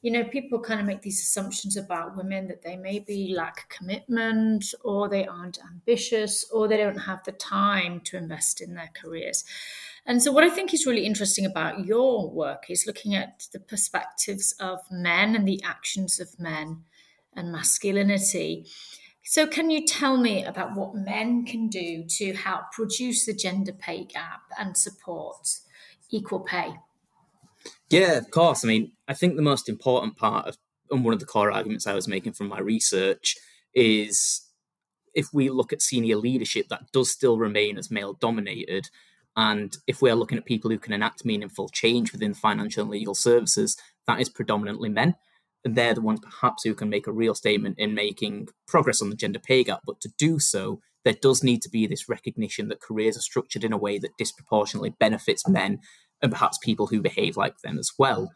you 0.00 0.12
know, 0.12 0.24
people 0.24 0.60
kind 0.60 0.80
of 0.80 0.86
make 0.86 1.02
these 1.02 1.20
assumptions 1.20 1.76
about 1.76 2.16
women 2.16 2.46
that 2.48 2.62
they 2.62 2.76
maybe 2.76 3.32
lack 3.36 3.68
commitment 3.70 4.72
or 4.84 5.08
they 5.08 5.26
aren't 5.26 5.58
ambitious 5.64 6.48
or 6.52 6.68
they 6.68 6.76
don't 6.76 6.96
have 6.96 7.24
the 7.24 7.32
time 7.32 8.00
to 8.00 8.16
invest 8.16 8.60
in 8.60 8.74
their 8.74 8.90
careers. 9.00 9.44
And 10.04 10.22
so, 10.22 10.32
what 10.32 10.44
I 10.44 10.50
think 10.50 10.74
is 10.74 10.86
really 10.86 11.06
interesting 11.06 11.46
about 11.46 11.86
your 11.86 12.28
work 12.30 12.64
is 12.68 12.86
looking 12.86 13.14
at 13.14 13.46
the 13.52 13.60
perspectives 13.60 14.54
of 14.58 14.80
men 14.90 15.36
and 15.36 15.46
the 15.46 15.62
actions 15.62 16.18
of 16.18 16.38
men 16.40 16.84
and 17.34 17.52
masculinity. 17.52 18.66
So, 19.24 19.46
can 19.46 19.70
you 19.70 19.86
tell 19.86 20.16
me 20.16 20.44
about 20.44 20.74
what 20.74 20.94
men 20.94 21.44
can 21.44 21.68
do 21.68 22.04
to 22.08 22.32
help 22.32 22.76
reduce 22.78 23.26
the 23.26 23.32
gender 23.32 23.72
pay 23.72 24.04
gap 24.04 24.42
and 24.58 24.76
support 24.76 25.58
equal 26.10 26.40
pay? 26.40 26.74
Yeah, 27.88 28.14
of 28.14 28.30
course. 28.30 28.64
I 28.64 28.68
mean, 28.68 28.92
I 29.06 29.14
think 29.14 29.36
the 29.36 29.42
most 29.42 29.68
important 29.68 30.16
part 30.16 30.48
of, 30.48 30.56
and 30.90 31.04
one 31.04 31.14
of 31.14 31.20
the 31.20 31.26
core 31.26 31.52
arguments 31.52 31.86
I 31.86 31.94
was 31.94 32.08
making 32.08 32.32
from 32.32 32.48
my 32.48 32.58
research 32.58 33.36
is 33.74 34.42
if 35.14 35.28
we 35.32 35.48
look 35.48 35.72
at 35.72 35.82
senior 35.82 36.16
leadership, 36.16 36.68
that 36.68 36.90
does 36.92 37.10
still 37.10 37.38
remain 37.38 37.78
as 37.78 37.90
male 37.90 38.14
dominated. 38.14 38.88
And 39.36 39.76
if 39.86 40.02
we're 40.02 40.14
looking 40.14 40.38
at 40.38 40.44
people 40.44 40.70
who 40.70 40.78
can 40.78 40.92
enact 40.92 41.24
meaningful 41.24 41.68
change 41.68 42.12
within 42.12 42.34
financial 42.34 42.82
and 42.82 42.90
legal 42.90 43.14
services, 43.14 43.76
that 44.06 44.20
is 44.20 44.28
predominantly 44.28 44.88
men. 44.88 45.14
And 45.64 45.76
they're 45.76 45.94
the 45.94 46.00
ones 46.00 46.20
perhaps 46.20 46.64
who 46.64 46.74
can 46.74 46.88
make 46.88 47.06
a 47.06 47.12
real 47.12 47.34
statement 47.34 47.78
in 47.78 47.94
making 47.94 48.48
progress 48.66 49.00
on 49.00 49.10
the 49.10 49.16
gender 49.16 49.38
pay 49.38 49.64
gap. 49.64 49.80
But 49.86 50.00
to 50.00 50.10
do 50.18 50.38
so, 50.38 50.80
there 51.04 51.14
does 51.14 51.42
need 51.42 51.62
to 51.62 51.70
be 51.70 51.86
this 51.86 52.08
recognition 52.08 52.68
that 52.68 52.80
careers 52.80 53.16
are 53.16 53.22
structured 53.22 53.64
in 53.64 53.72
a 53.72 53.78
way 53.78 53.98
that 53.98 54.16
disproportionately 54.18 54.90
benefits 54.98 55.48
men 55.48 55.78
and 56.20 56.32
perhaps 56.32 56.58
people 56.58 56.88
who 56.88 57.00
behave 57.00 57.36
like 57.36 57.60
them 57.60 57.78
as 57.78 57.92
well. 57.98 58.30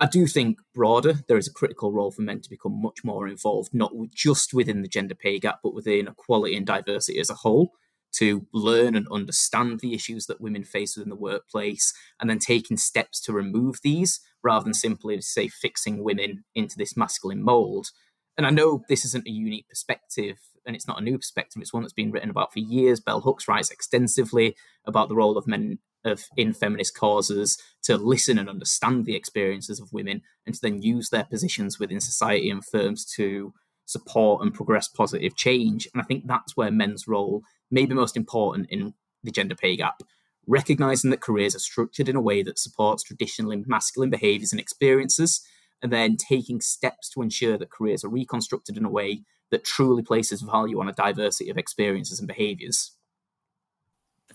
I 0.00 0.06
do 0.06 0.26
think 0.26 0.58
broader, 0.74 1.20
there 1.28 1.38
is 1.38 1.46
a 1.46 1.52
critical 1.52 1.92
role 1.92 2.10
for 2.10 2.22
men 2.22 2.40
to 2.40 2.50
become 2.50 2.82
much 2.82 3.04
more 3.04 3.28
involved, 3.28 3.72
not 3.72 3.92
just 4.12 4.52
within 4.52 4.82
the 4.82 4.88
gender 4.88 5.14
pay 5.14 5.38
gap, 5.38 5.60
but 5.62 5.74
within 5.74 6.08
equality 6.08 6.56
and 6.56 6.66
diversity 6.66 7.20
as 7.20 7.30
a 7.30 7.34
whole, 7.34 7.72
to 8.14 8.46
learn 8.52 8.94
and 8.94 9.06
understand 9.10 9.80
the 9.80 9.94
issues 9.94 10.26
that 10.26 10.40
women 10.40 10.64
face 10.64 10.96
within 10.96 11.10
the 11.10 11.16
workplace, 11.16 11.92
and 12.20 12.28
then 12.28 12.38
taking 12.38 12.76
steps 12.76 13.20
to 13.22 13.32
remove 13.32 13.80
these 13.82 14.20
rather 14.42 14.64
than 14.64 14.74
simply, 14.74 15.20
say, 15.20 15.48
fixing 15.48 16.02
women 16.02 16.44
into 16.54 16.76
this 16.76 16.96
masculine 16.96 17.42
mold. 17.42 17.88
And 18.36 18.46
I 18.46 18.50
know 18.50 18.82
this 18.88 19.04
isn't 19.04 19.26
a 19.26 19.30
unique 19.30 19.68
perspective 19.68 20.38
and 20.66 20.74
it's 20.74 20.88
not 20.88 21.00
a 21.00 21.04
new 21.04 21.18
perspective. 21.18 21.60
It's 21.60 21.72
one 21.72 21.82
that's 21.82 21.92
been 21.92 22.10
written 22.10 22.30
about 22.30 22.52
for 22.52 22.58
years. 22.58 23.00
Bell 23.00 23.20
Hooks 23.20 23.46
writes 23.46 23.70
extensively 23.70 24.56
about 24.84 25.08
the 25.08 25.14
role 25.14 25.36
of 25.36 25.46
men 25.46 25.78
of 26.04 26.24
in 26.36 26.52
feminist 26.52 26.96
causes 26.96 27.56
to 27.82 27.96
listen 27.96 28.38
and 28.38 28.48
understand 28.48 29.06
the 29.06 29.16
experiences 29.16 29.80
of 29.80 29.92
women 29.92 30.20
and 30.44 30.54
to 30.54 30.60
then 30.60 30.82
use 30.82 31.08
their 31.08 31.24
positions 31.24 31.78
within 31.78 32.00
society 32.00 32.50
and 32.50 32.64
firms 32.64 33.04
to 33.16 33.54
support 33.86 34.42
and 34.42 34.52
progress 34.52 34.88
positive 34.88 35.34
change. 35.36 35.88
And 35.92 36.02
I 36.02 36.04
think 36.04 36.26
that's 36.26 36.56
where 36.56 36.70
men's 36.70 37.08
role 37.08 37.42
may 37.70 37.86
be 37.86 37.94
most 37.94 38.16
important 38.16 38.68
in 38.70 38.94
the 39.22 39.30
gender 39.30 39.54
pay 39.54 39.76
gap. 39.76 40.02
Recognizing 40.46 41.10
that 41.10 41.20
careers 41.20 41.54
are 41.54 41.60
structured 41.60 42.08
in 42.08 42.16
a 42.16 42.20
way 42.20 42.42
that 42.42 42.58
supports 42.58 43.02
traditionally 43.02 43.62
masculine 43.66 44.10
behaviors 44.10 44.52
and 44.52 44.60
experiences, 44.60 45.40
and 45.82 45.92
then 45.92 46.16
taking 46.16 46.60
steps 46.60 47.08
to 47.10 47.22
ensure 47.22 47.58
that 47.58 47.70
careers 47.70 48.04
are 48.04 48.08
reconstructed 48.08 48.76
in 48.76 48.84
a 48.84 48.90
way 48.90 49.22
that 49.50 49.64
truly 49.64 50.02
places 50.02 50.42
value 50.42 50.80
on 50.80 50.88
a 50.88 50.92
diversity 50.92 51.50
of 51.50 51.58
experiences 51.58 52.18
and 52.18 52.28
behaviors. 52.28 52.92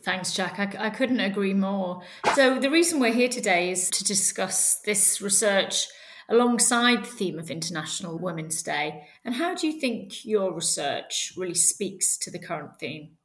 Thanks, 0.02 0.34
Jack. 0.34 0.60
I, 0.60 0.86
I, 0.86 0.90
couldn't 0.90 1.20
agree 1.20 1.54
more. 1.54 2.02
So, 2.34 2.58
the 2.58 2.70
reason 2.70 3.00
we're 3.00 3.14
here 3.14 3.28
today 3.28 3.70
is 3.70 3.90
to 3.90 4.04
discuss 4.04 4.80
this 4.86 5.20
research 5.20 5.88
alongside 6.30 7.04
the 7.04 7.10
theme 7.10 7.38
of 7.38 7.52
International 7.52 8.18
Women's 8.18 8.64
Day. 8.64 9.04
And 9.26 9.36
how 9.36 9.56
do 9.56 9.68
you 9.68 9.80
think 9.80 10.24
your 10.24 10.54
research 10.54 11.34
really 11.36 11.56
speaks 11.56 12.18
to 12.20 12.32
the 12.32 12.40
current 12.40 12.80
theme? 12.80 13.18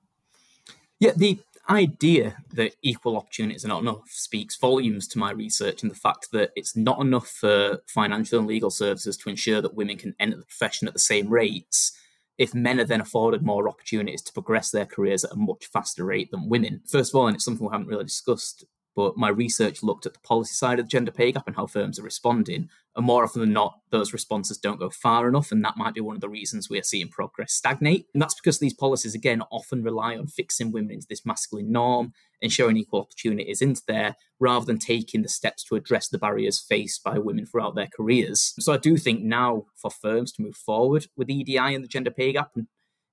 Yeah, 1.05 1.13
the 1.17 1.39
idea 1.69 2.35
that 2.55 2.77
equal 2.81 3.19
opportunities 3.19 3.63
are 3.63 3.69
not 3.69 3.83
enough 3.83 4.09
speaks 4.09 4.57
volumes 4.57 5.07
to 5.09 5.19
my 5.19 5.33
research 5.33 5.83
and 5.83 5.91
the 5.91 5.97
fact 5.97 6.29
that 6.33 6.51
it's 6.57 6.77
not 6.77 6.99
enough 6.99 7.29
for 7.29 7.83
financial 7.87 8.39
and 8.39 8.49
legal 8.49 8.71
services 8.71 9.19
to 9.19 9.29
ensure 9.29 9.61
that 9.61 9.75
women 9.75 9.99
can 9.99 10.15
enter 10.19 10.39
the 10.39 10.45
profession 10.45 10.89
at 10.89 10.95
the 10.95 10.99
same 11.01 11.29
rates 11.29 11.93
if 12.39 12.55
men 12.55 12.81
are 12.81 12.85
then 12.85 13.03
afforded 13.03 13.43
more 13.43 13.69
opportunities 13.69 14.23
to 14.23 14.33
progress 14.33 14.71
their 14.71 14.87
careers 14.87 15.25
at 15.25 15.33
a 15.33 15.37
much 15.37 15.67
faster 15.67 16.07
rate 16.07 16.31
than 16.31 16.49
women. 16.49 16.81
First 16.87 17.13
of 17.13 17.21
all, 17.21 17.27
and 17.27 17.35
it's 17.35 17.45
something 17.45 17.67
we 17.67 17.71
haven't 17.71 17.89
really 17.89 18.05
discussed, 18.05 18.65
but 18.97 19.19
my 19.19 19.29
research 19.29 19.83
looked 19.83 20.07
at 20.07 20.15
the 20.15 20.21
policy 20.21 20.55
side 20.55 20.79
of 20.79 20.87
the 20.87 20.91
gender 20.91 21.13
pay 21.13 21.33
gap 21.33 21.47
and 21.47 21.55
how 21.55 21.67
firms 21.67 21.99
are 21.99 22.03
responding. 22.03 22.71
And 22.97 23.05
more 23.05 23.25
often 23.25 23.41
than 23.41 23.53
not, 23.53 23.81
those 23.91 24.13
responses 24.13 24.57
don't 24.57 24.79
go 24.79 24.89
far 24.89 25.29
enough. 25.29 25.51
And 25.51 25.65
that 25.65 25.77
might 25.77 25.95
be 25.95 26.01
one 26.01 26.15
of 26.15 26.21
the 26.21 26.29
reasons 26.29 26.71
we 26.71 26.79
are 26.79 26.85
seeing 26.85 27.09
progress 27.09 27.53
stagnate. 27.53 28.07
And 28.15 28.23
that's 28.23 28.37
because 28.37 28.61
these 28.61 28.75
policies, 28.75 29.17
again, 29.17 29.43
often 29.51 29.83
rely 29.83 30.17
on 30.17 30.29
fixing 30.29 30.71
women 30.71 30.93
into 30.93 31.07
this 31.09 31.27
masculine 31.27 31.73
norm, 31.73 32.07
and 32.41 32.51
ensuring 32.51 32.77
equal 32.77 33.01
opportunities 33.01 33.61
into 33.61 33.83
there, 33.89 34.15
rather 34.39 34.65
than 34.65 34.79
taking 34.79 35.23
the 35.23 35.29
steps 35.29 35.65
to 35.65 35.75
address 35.75 36.09
the 36.09 36.19
barriers 36.19 36.61
faced 36.61 37.03
by 37.03 37.19
women 37.19 37.47
throughout 37.47 37.75
their 37.75 37.89
careers. 37.89 38.55
So 38.61 38.73
I 38.73 38.77
do 38.77 38.97
think 38.97 39.23
now 39.23 39.65
for 39.75 39.91
firms 39.91 40.31
to 40.33 40.43
move 40.43 40.57
forward 40.57 41.09
with 41.17 41.31
EDI 41.31 41.59
and 41.59 41.83
the 41.83 41.89
gender 41.89 42.13
pay 42.13 42.33
gap 42.33 42.53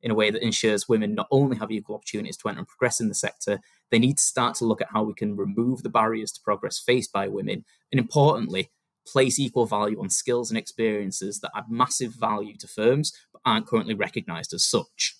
in 0.03 0.11
a 0.11 0.15
way 0.15 0.29
that 0.29 0.43
ensures 0.43 0.89
women 0.89 1.15
not 1.15 1.27
only 1.31 1.57
have 1.57 1.71
equal 1.71 1.95
opportunities 1.95 2.37
to 2.37 2.49
enter 2.49 2.59
and 2.59 2.67
progress 2.67 2.99
in 2.99 3.07
the 3.07 3.15
sector, 3.15 3.59
they 3.89 3.99
need 3.99 4.17
to 4.17 4.23
start 4.23 4.55
to 4.55 4.65
look 4.65 4.81
at 4.81 4.89
how 4.91 5.03
we 5.03 5.13
can 5.13 5.35
remove 5.35 5.83
the 5.83 5.89
barriers 5.89 6.31
to 6.31 6.41
progress 6.41 6.79
faced 6.79 7.11
by 7.11 7.27
women, 7.27 7.65
and 7.91 7.99
importantly, 7.99 8.69
place 9.05 9.39
equal 9.39 9.65
value 9.65 9.99
on 10.01 10.09
skills 10.09 10.51
and 10.51 10.57
experiences 10.57 11.39
that 11.39 11.51
add 11.55 11.69
massive 11.69 12.13
value 12.13 12.55
to 12.57 12.67
firms 12.67 13.13
but 13.31 13.41
aren't 13.45 13.67
currently 13.67 13.93
recognised 13.93 14.53
as 14.53 14.63
such. 14.63 15.17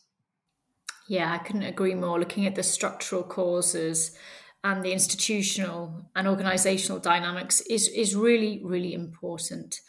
Yeah, 1.07 1.31
I 1.31 1.39
couldn't 1.39 1.63
agree 1.63 1.95
more. 1.95 2.19
Looking 2.19 2.45
at 2.45 2.55
the 2.55 2.63
structural 2.63 3.23
causes 3.23 4.17
and 4.63 4.83
the 4.83 4.91
institutional 4.93 6.05
and 6.15 6.27
organisational 6.27 7.01
dynamics 7.01 7.61
is, 7.61 7.87
is 7.89 8.15
really, 8.15 8.61
really 8.63 8.93
important. 8.93 9.81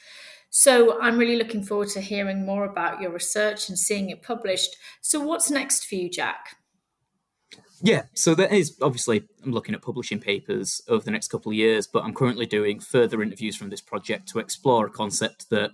So 0.51 1.01
I'm 1.01 1.19
really 1.19 1.37
looking 1.37 1.63
forward 1.63 1.89
to 1.91 2.01
hearing 2.01 2.45
more 2.45 2.65
about 2.65 3.01
your 3.01 3.11
research 3.11 3.69
and 3.69 3.79
seeing 3.79 4.11
it 4.11 4.23
published. 4.23 4.77
So, 5.01 5.19
what's 5.21 5.51
next 5.51 5.87
for 5.87 5.95
you, 5.95 6.11
Jack? 6.11 6.57
Yeah, 7.85 8.05
so 8.15 8.35
there 8.37 8.53
is 8.53 8.77
obviously 8.81 9.25
I'm 9.45 9.51
looking 9.51 9.75
at 9.75 9.83
publishing 9.83 10.21
papers 10.21 10.81
over 10.89 11.05
the 11.05 11.11
next 11.11 11.29
couple 11.29 11.51
of 11.51 11.57
years, 11.57 11.89
but 11.89 12.05
I'm 12.05 12.15
currently 12.15 12.47
doing 12.47 12.79
further 12.79 13.23
interviews 13.23 13.57
from 13.57 13.71
this 13.71 13.81
project 13.81 14.29
to 14.29 14.39
explore 14.39 14.87
a 14.87 14.91
concept 14.91 15.51
that 15.51 15.73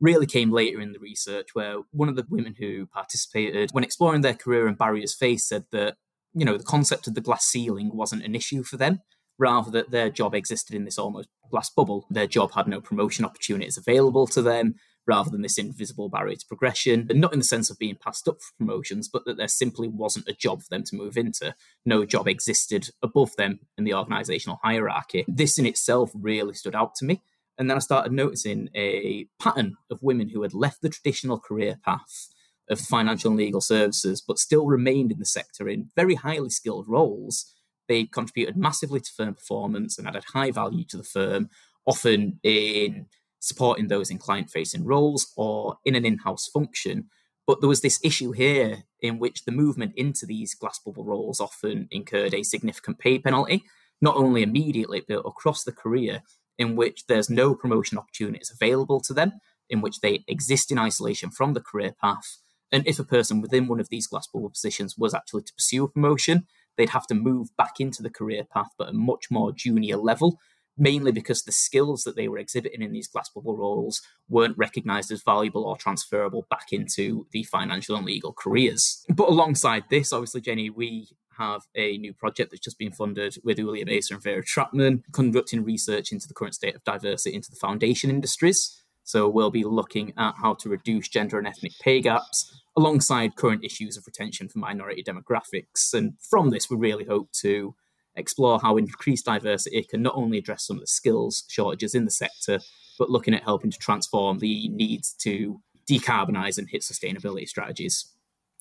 really 0.00 0.26
came 0.26 0.52
later 0.52 0.80
in 0.80 0.92
the 0.92 1.00
research, 1.00 1.48
where 1.54 1.78
one 1.90 2.08
of 2.08 2.14
the 2.14 2.26
women 2.28 2.54
who 2.58 2.86
participated, 2.86 3.70
when 3.72 3.82
exploring 3.82 4.20
their 4.20 4.34
career 4.34 4.68
and 4.68 4.78
barriers 4.78 5.14
faced, 5.14 5.48
said 5.48 5.64
that 5.72 5.96
you 6.32 6.44
know 6.44 6.56
the 6.56 6.64
concept 6.64 7.08
of 7.08 7.14
the 7.14 7.20
glass 7.20 7.44
ceiling 7.44 7.90
wasn't 7.92 8.24
an 8.24 8.36
issue 8.36 8.62
for 8.62 8.76
them 8.76 9.00
rather 9.38 9.70
that 9.72 9.90
their 9.90 10.10
job 10.10 10.34
existed 10.34 10.76
in 10.76 10.84
this 10.84 10.98
almost 10.98 11.28
glass 11.50 11.68
bubble. 11.70 12.06
Their 12.08 12.28
job 12.28 12.52
had 12.52 12.68
no 12.68 12.80
promotion 12.80 13.24
opportunities 13.24 13.76
available 13.76 14.28
to 14.28 14.42
them, 14.42 14.76
rather 15.06 15.30
than 15.30 15.42
this 15.42 15.58
invisible 15.58 16.08
barrier 16.08 16.36
to 16.36 16.46
progression. 16.46 17.06
And 17.10 17.20
not 17.20 17.32
in 17.32 17.40
the 17.40 17.44
sense 17.44 17.70
of 17.70 17.78
being 17.78 17.96
passed 17.96 18.28
up 18.28 18.40
for 18.40 18.52
promotions, 18.58 19.08
but 19.08 19.24
that 19.24 19.36
there 19.36 19.48
simply 19.48 19.88
wasn't 19.88 20.28
a 20.28 20.34
job 20.34 20.62
for 20.62 20.68
them 20.70 20.84
to 20.84 20.96
move 20.96 21.16
into. 21.16 21.54
No 21.84 22.04
job 22.04 22.28
existed 22.28 22.90
above 23.02 23.34
them 23.36 23.60
in 23.76 23.84
the 23.84 23.94
organizational 23.94 24.60
hierarchy. 24.62 25.24
This 25.28 25.58
in 25.58 25.66
itself 25.66 26.10
really 26.14 26.54
stood 26.54 26.74
out 26.74 26.94
to 26.96 27.04
me. 27.04 27.22
And 27.58 27.68
then 27.68 27.76
I 27.76 27.80
started 27.80 28.12
noticing 28.12 28.70
a 28.74 29.26
pattern 29.38 29.76
of 29.90 30.02
women 30.02 30.30
who 30.30 30.42
had 30.42 30.54
left 30.54 30.82
the 30.82 30.88
traditional 30.88 31.38
career 31.38 31.78
path 31.84 32.28
of 32.70 32.80
financial 32.80 33.30
and 33.30 33.38
legal 33.38 33.60
services, 33.60 34.22
but 34.26 34.38
still 34.38 34.66
remained 34.66 35.12
in 35.12 35.18
the 35.18 35.26
sector 35.26 35.68
in 35.68 35.90
very 35.94 36.14
highly 36.14 36.48
skilled 36.48 36.88
roles 36.88 37.52
they 37.88 38.04
contributed 38.04 38.56
massively 38.56 39.00
to 39.00 39.12
firm 39.12 39.34
performance 39.34 39.98
and 39.98 40.06
added 40.06 40.24
high 40.32 40.50
value 40.50 40.84
to 40.84 40.96
the 40.96 41.02
firm, 41.02 41.50
often 41.86 42.38
in 42.42 43.06
supporting 43.42 43.88
those 43.88 44.08
in 44.08 44.18
client 44.18 44.48
facing 44.48 44.84
roles 44.84 45.32
or 45.36 45.76
in 45.84 45.96
an 45.96 46.06
in 46.06 46.18
house 46.18 46.46
function. 46.46 47.08
But 47.44 47.60
there 47.60 47.68
was 47.68 47.80
this 47.80 47.98
issue 48.04 48.30
here 48.30 48.84
in 49.00 49.18
which 49.18 49.44
the 49.44 49.52
movement 49.52 49.94
into 49.96 50.24
these 50.24 50.54
glass 50.54 50.78
bubble 50.78 51.04
roles 51.04 51.40
often 51.40 51.88
incurred 51.90 52.34
a 52.34 52.44
significant 52.44 53.00
pay 53.00 53.18
penalty, 53.18 53.64
not 54.00 54.16
only 54.16 54.44
immediately, 54.44 55.02
but 55.06 55.26
across 55.26 55.64
the 55.64 55.72
career, 55.72 56.22
in 56.56 56.76
which 56.76 57.06
there's 57.08 57.28
no 57.28 57.52
promotion 57.52 57.98
opportunities 57.98 58.52
available 58.54 59.00
to 59.00 59.12
them, 59.12 59.32
in 59.68 59.80
which 59.80 60.00
they 60.00 60.22
exist 60.28 60.70
in 60.70 60.78
isolation 60.78 61.30
from 61.30 61.54
the 61.54 61.60
career 61.60 61.92
path. 62.00 62.38
And 62.70 62.86
if 62.86 63.00
a 63.00 63.04
person 63.04 63.40
within 63.40 63.66
one 63.66 63.80
of 63.80 63.88
these 63.88 64.06
glass 64.06 64.28
bubble 64.32 64.50
positions 64.50 64.96
was 64.96 65.14
actually 65.14 65.42
to 65.42 65.54
pursue 65.54 65.84
a 65.84 65.88
promotion, 65.88 66.46
they'd 66.76 66.90
have 66.90 67.08
to 67.08 67.14
move 67.14 67.48
back 67.56 67.80
into 67.80 68.04
the 68.04 68.10
career 68.10 68.44
path, 68.44 68.70
but 68.78 68.90
a 68.90 68.92
much 68.92 69.32
more 69.32 69.50
junior 69.50 69.96
level, 69.96 70.38
mainly 70.76 71.12
because 71.12 71.42
the 71.42 71.52
skills 71.52 72.04
that 72.04 72.16
they 72.16 72.28
were 72.28 72.38
exhibiting 72.38 72.82
in 72.82 72.92
these 72.92 73.08
glass 73.08 73.28
bubble 73.28 73.56
roles 73.56 74.00
weren't 74.28 74.56
recognized 74.56 75.10
as 75.12 75.22
valuable 75.22 75.64
or 75.64 75.76
transferable 75.76 76.46
back 76.50 76.72
into 76.72 77.26
the 77.32 77.42
financial 77.44 77.96
and 77.96 78.06
legal 78.06 78.32
careers. 78.32 79.04
But 79.08 79.28
alongside 79.28 79.84
this, 79.90 80.12
obviously, 80.12 80.40
Jenny, 80.40 80.70
we 80.70 81.08
have 81.38 81.62
a 81.74 81.98
new 81.98 82.12
project 82.12 82.50
that's 82.50 82.62
just 82.62 82.78
been 82.78 82.92
funded 82.92 83.36
with 83.42 83.56
Julia 83.56 83.86
Mesa 83.86 84.14
and 84.14 84.22
Vera 84.22 84.42
Trappmann, 84.42 85.02
conducting 85.12 85.64
research 85.64 86.12
into 86.12 86.28
the 86.28 86.34
current 86.34 86.54
state 86.54 86.74
of 86.74 86.84
diversity 86.84 87.34
into 87.34 87.50
the 87.50 87.56
foundation 87.56 88.10
industries. 88.10 88.78
So 89.04 89.28
we'll 89.28 89.50
be 89.50 89.64
looking 89.64 90.12
at 90.16 90.34
how 90.40 90.54
to 90.54 90.68
reduce 90.68 91.08
gender 91.08 91.38
and 91.38 91.46
ethnic 91.46 91.72
pay 91.80 92.00
gaps 92.00 92.62
alongside 92.76 93.36
current 93.36 93.64
issues 93.64 93.96
of 93.96 94.06
retention 94.06 94.48
for 94.48 94.58
minority 94.58 95.02
demographics. 95.02 95.92
And 95.92 96.14
from 96.20 96.50
this, 96.50 96.70
we 96.70 96.76
really 96.76 97.04
hope 97.04 97.30
to 97.40 97.74
explore 98.16 98.60
how 98.60 98.76
increased 98.76 99.26
diversity 99.26 99.82
can 99.84 100.02
not 100.02 100.14
only 100.16 100.38
address 100.38 100.66
some 100.66 100.76
of 100.76 100.82
the 100.82 100.86
skills 100.86 101.44
shortages 101.48 101.94
in 101.94 102.04
the 102.04 102.10
sector, 102.10 102.60
but 102.98 103.10
looking 103.10 103.34
at 103.34 103.42
helping 103.42 103.70
to 103.70 103.78
transform 103.78 104.38
the 104.38 104.68
needs 104.68 105.14
to 105.14 105.60
decarbonise 105.90 106.58
and 106.58 106.68
hit 106.68 106.82
sustainability 106.82 107.48
strategies. 107.48 108.12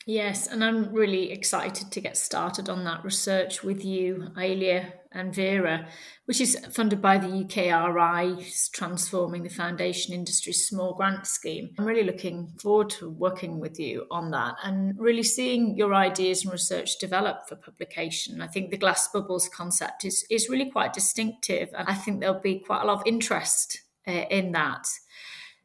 Yes, 0.07 0.47
and 0.47 0.63
I'm 0.63 0.91
really 0.91 1.31
excited 1.31 1.91
to 1.91 2.01
get 2.01 2.17
started 2.17 2.69
on 2.69 2.83
that 2.85 3.03
research 3.03 3.63
with 3.63 3.85
you, 3.85 4.29
Alia 4.35 4.93
and 5.11 5.33
Vera, 5.33 5.87
which 6.25 6.41
is 6.41 6.57
funded 6.71 7.01
by 7.01 7.19
the 7.19 7.27
UKRI, 7.27 8.71
Transforming 8.71 9.43
the 9.43 9.49
Foundation 9.49 10.15
Industry 10.15 10.53
Small 10.53 10.95
Grant 10.95 11.27
Scheme. 11.27 11.75
I'm 11.77 11.85
really 11.85 12.03
looking 12.03 12.51
forward 12.59 12.89
to 12.91 13.11
working 13.11 13.59
with 13.59 13.79
you 13.79 14.07
on 14.09 14.31
that 14.31 14.55
and 14.63 14.97
really 14.97 15.23
seeing 15.23 15.75
your 15.77 15.93
ideas 15.93 16.43
and 16.43 16.51
research 16.51 16.97
develop 16.97 17.47
for 17.47 17.55
publication. 17.55 18.41
I 18.41 18.47
think 18.47 18.71
the 18.71 18.77
glass 18.77 19.07
bubbles 19.09 19.49
concept 19.49 20.03
is, 20.03 20.25
is 20.31 20.49
really 20.49 20.71
quite 20.71 20.93
distinctive, 20.93 21.69
and 21.77 21.87
I 21.87 21.93
think 21.93 22.21
there'll 22.21 22.39
be 22.39 22.59
quite 22.59 22.81
a 22.81 22.87
lot 22.87 23.01
of 23.01 23.03
interest 23.05 23.81
uh, 24.07 24.25
in 24.31 24.51
that. 24.53 24.87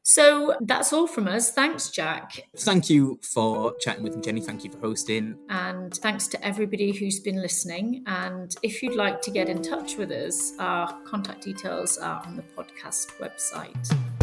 So 0.08 0.54
that's 0.60 0.92
all 0.92 1.08
from 1.08 1.26
us. 1.26 1.50
Thanks, 1.50 1.90
Jack. 1.90 2.48
Thank 2.58 2.88
you 2.88 3.18
for 3.22 3.74
chatting 3.80 4.04
with 4.04 4.14
me, 4.14 4.22
Jenny. 4.22 4.40
Thank 4.40 4.62
you 4.62 4.70
for 4.70 4.78
hosting. 4.78 5.36
And 5.48 5.92
thanks 5.92 6.28
to 6.28 6.46
everybody 6.46 6.92
who's 6.92 7.18
been 7.18 7.42
listening. 7.42 8.04
And 8.06 8.54
if 8.62 8.84
you'd 8.84 8.94
like 8.94 9.20
to 9.22 9.32
get 9.32 9.48
in 9.48 9.62
touch 9.62 9.96
with 9.96 10.12
us, 10.12 10.52
our 10.60 10.96
contact 11.02 11.42
details 11.42 11.98
are 11.98 12.22
on 12.24 12.36
the 12.36 12.44
podcast 12.56 13.18
website. 13.18 14.15